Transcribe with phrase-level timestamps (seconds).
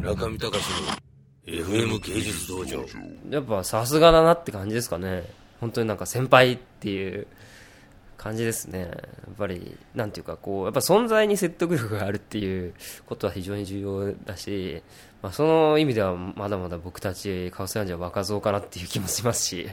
[0.00, 0.64] 中見隆
[1.46, 2.84] の FM 芸術道場。
[3.28, 5.24] やっぱさすがだなって感じですかね。
[5.60, 7.26] 本当になんか先輩っていう
[8.16, 8.80] 感じですね。
[8.80, 12.72] やっぱりなんていうかこうやっぱ存在に説得力があるっていう
[13.06, 14.82] ことは非常に重要だし、
[15.22, 19.68] まあ、その意味ではまだまだ僕たちカオスランジは若造かなっていう気もしますし。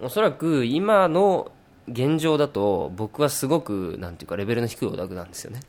[0.00, 1.50] おそらく今の
[1.88, 5.60] 現状だと僕はすごくなんていうかレベルの低いオタクなんですよね。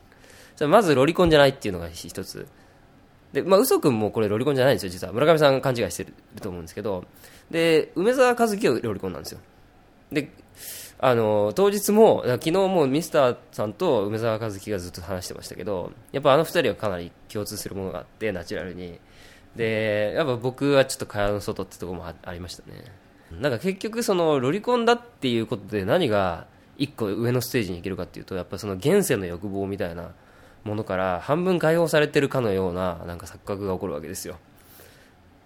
[0.68, 2.46] まずロリコンじゃないっていうのが一つ。
[3.32, 5.12] で、まあ、嘘くんもこれロリコンじゃないんですよ実は。
[5.12, 7.04] 村上さんが勘違いしてると思うんですけど。
[7.50, 9.40] で梅沢和樹はロリコンなんですよ。
[10.12, 10.30] で
[10.98, 18.98] あの当日も昨日もミスターさんと梅沢和樹がずっと話してましたけどやっぱあの二人はかなり共通するものがあってナチュラルに。
[19.56, 22.84] でやっぱ僕はちょっと蚊帳の外ってとこもあありましたね。
[23.32, 30.12] なんか結局そのロリコンだっていうことで何が一個上のステージに行けるかっていうとやっぱその現世の欲望みたいな
[30.64, 34.36] ものから半分解放されてるかのようななんか錯覚が起こるわけですよ。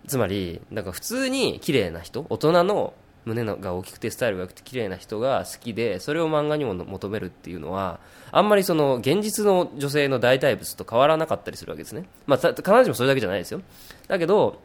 [0.07, 13.63] つまりなんか普通に綺麗な人大人の胸のが大きくてスタイルが良くて綺麗な人が好きでそれを漫画にも求めるっていうのはあんまりその現実の女性の代替物と変わらなかったりするわけですね、まあ、必ずしもそれだけじゃないですよ。
[14.09, 14.61] だけど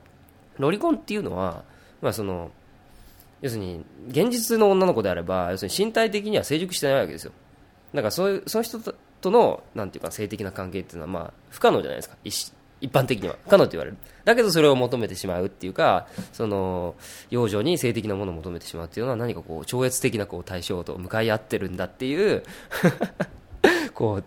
[0.58, 1.64] ロリコンっていうのは、
[2.02, 2.52] まあ、その
[3.42, 7.32] 要するに現実の女の子であれば要するに身体的には成熟してないわけですよ。
[7.94, 8.80] だからそういうその人
[9.22, 12.18] とのなんていうか性的な関係っていうのはまあ不可能じゃないですか。
[12.82, 13.36] 一般的には。
[13.46, 13.98] 不可能と言われる。
[14.24, 16.96] だけどそれを求めてしまうっていうかその
[17.30, 22.44] 幼女に性的なものを求めてしまうっていうのは何かこう超越的なこう対象と向かい合ってるんだっていう
[23.94, 24.22] こ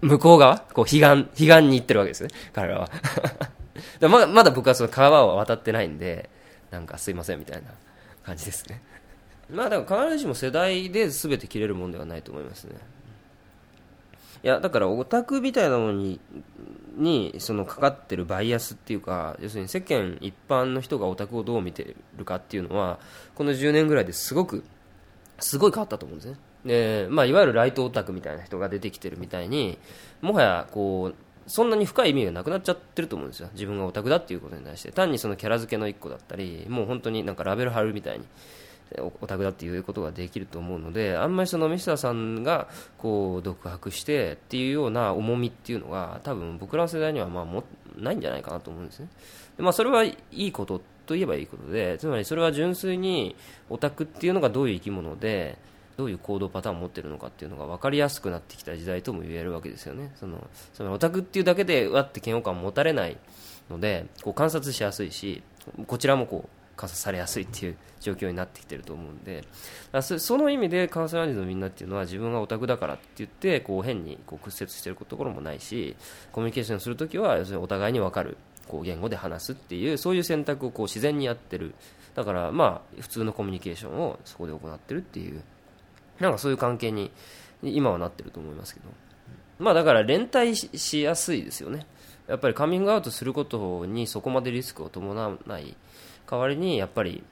[0.00, 0.58] う向こう側？
[0.72, 2.30] こう彼岸彼岸に行ってるわけですね。
[2.52, 2.90] 彼らは。
[4.00, 6.28] だ まだまだ僕はその川を渡ってないんで
[6.70, 7.68] なんかすいませんみたいな
[8.24, 8.82] 感じですね。
[9.48, 12.74] まあだから必ずしも世代で全て切れるもんではないと思いますね。
[14.44, 16.20] いやだからオタクみたいなものに
[16.96, 22.98] にそのかかってるバイアスっていうか要するに世間一般の人がオタクをどう見てるかっていうのは
[23.34, 24.64] この10年ぐらいですごく
[25.38, 26.38] すごい変わったと思うんですね。
[26.64, 29.78] で、まあ、いわゆるライトオタクみたいな人が出てきてるみたいに
[30.20, 31.14] もはやこう
[31.46, 33.48] そんなに深い意味がなくなっちゃってると思うんですよ。
[33.54, 34.92] 自分がオタクだっていうことに対して。
[34.92, 38.26] 単にそのキャラ付けの一個だったりもう本当になんかラベル貼るみたいに。
[39.00, 47.64] オタクだっていうことができると思うのであんまりそのミスターさんがこう独白してっていうような重みっていうのが多分僕らの世代にはまあも
[47.96, 49.08] ないんじゃないかなと思うんですね。
[49.56, 53.36] で、まあ、それはいいことといえばいいことでつまりそれは純粋に
[53.68, 55.58] オタクっていうのがどういう生き物で
[55.96, 60.10] どういう行動パターンを持ってるのかっていうのが分かりやすくなってきた時代とも言えるわけですよね。
[60.16, 63.16] そのそのオタクっていうだけでわって嫌悪感を持たれない
[63.70, 65.42] のでこう観察しやすいし
[65.86, 69.44] こちらもこう観察されやすいっていう状況になってきてると思うんで
[70.00, 75.94] その意味でカウンセラージのみんなっていうのは自分がオタクだからって言ってこう変にこう屈折してるところもないし
[76.32, 81.74] コミュニケーションするときは要するにお互いに分かるこう言語で話すっていうそういう選択をこう自然にやってる。
[82.14, 85.42] だからまあ普通のコミュニケーションをそこで行ってるっていう
[86.20, 87.10] なんかそういう関係に
[87.62, 88.86] 今はなってると思いますけど。
[89.58, 91.86] まあだから連帯しやすいですよね。
[92.32, 95.76] やっぱりカミングアウトすることにそこまでリスクを伴わない
[96.26, 97.22] 代わりにやっぱり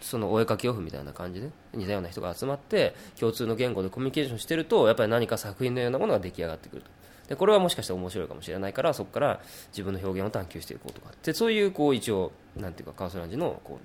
[0.00, 6.82] そのお絵かきオフみたいな感じで似たような人が集まって共通の言語でコミュニケーションしてるとやっぱり何か作品のようなものが出来上がってくる
[7.28, 9.40] でこれはもしかしたら面白いかもしれないからそこから
[9.72, 11.12] 自分の表現を探求していこうとか。
[11.22, 13.78] でそういうこう一応なんていうかカーソランジのこ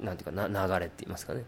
[0.00, 1.42] うなんていうかな流れって言いますかね。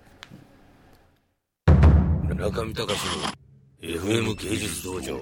[2.34, 5.20] 中見隆の FM 芸術道場。